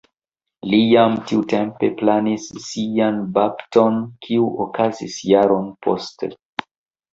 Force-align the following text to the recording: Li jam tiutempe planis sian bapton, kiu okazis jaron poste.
Li 0.69 0.77
jam 0.93 1.17
tiutempe 1.31 1.89
planis 1.99 2.47
sian 2.69 3.21
bapton, 3.37 4.01
kiu 4.27 4.49
okazis 4.67 5.21
jaron 5.35 5.71
poste. 5.89 6.35